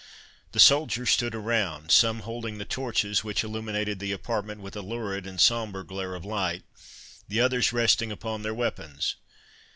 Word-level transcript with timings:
The 0.53 0.59
soldiers 0.59 1.11
stood 1.11 1.35
around, 1.35 1.91
some 1.91 2.21
holding 2.21 2.57
the 2.57 2.65
torches, 2.65 3.23
which 3.23 3.43
illuminated 3.43 3.99
the 3.99 4.13
apartment 4.13 4.59
with 4.61 4.75
a 4.75 4.81
lurid 4.81 5.27
and 5.27 5.39
sombre 5.39 5.85
glare 5.85 6.15
of 6.15 6.25
light, 6.25 6.63
the 7.27 7.39
others 7.39 7.71
resting 7.71 8.11
upon 8.11 8.41
their 8.41 8.55
weapons. 8.55 9.17